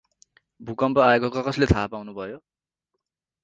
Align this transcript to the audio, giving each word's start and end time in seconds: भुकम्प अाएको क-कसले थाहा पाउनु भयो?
भुकम्प 0.61 1.01
अाएको 1.01 1.31
क-कसले 1.35 1.69
थाहा 1.69 1.85
पाउनु 1.95 2.17
भयो? 2.17 2.43